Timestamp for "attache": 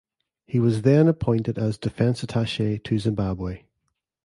2.23-2.79